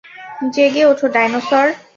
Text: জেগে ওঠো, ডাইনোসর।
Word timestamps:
জেগে 0.53 0.83
ওঠো, 0.85 1.05
ডাইনোসর। 1.13 1.67